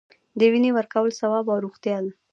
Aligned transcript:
د 0.39 0.41
وینې 0.51 0.71
ورکول 0.77 1.09
ثواب 1.19 1.45
او 1.53 1.57
روغتیا 1.65 1.97
ده 2.03 2.11